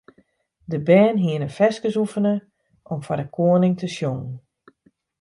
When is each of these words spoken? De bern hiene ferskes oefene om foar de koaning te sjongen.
De 0.71 0.79
bern 0.87 1.17
hiene 1.23 1.47
ferskes 1.57 1.95
oefene 2.01 2.35
om 2.91 2.99
foar 3.05 3.19
de 3.21 3.27
koaning 3.35 3.75
te 3.79 3.87
sjongen. 3.97 4.33